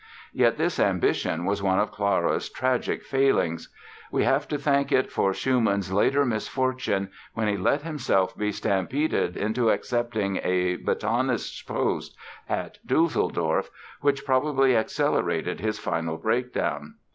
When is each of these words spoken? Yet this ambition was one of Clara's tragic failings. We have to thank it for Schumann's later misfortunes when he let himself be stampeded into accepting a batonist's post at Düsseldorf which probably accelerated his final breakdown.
Yet 0.33 0.57
this 0.57 0.79
ambition 0.79 1.45
was 1.45 1.61
one 1.61 1.77
of 1.77 1.91
Clara's 1.91 2.49
tragic 2.49 3.03
failings. 3.03 3.69
We 4.11 4.23
have 4.23 4.47
to 4.47 4.57
thank 4.57 4.91
it 4.91 5.11
for 5.11 5.31
Schumann's 5.31 5.91
later 5.93 6.25
misfortunes 6.25 7.09
when 7.35 7.47
he 7.47 7.55
let 7.55 7.83
himself 7.83 8.35
be 8.35 8.51
stampeded 8.51 9.37
into 9.37 9.69
accepting 9.69 10.37
a 10.37 10.77
batonist's 10.77 11.61
post 11.61 12.17
at 12.49 12.79
Düsseldorf 12.83 13.69
which 13.99 14.25
probably 14.25 14.75
accelerated 14.75 15.59
his 15.59 15.77
final 15.77 16.17
breakdown. 16.17 16.95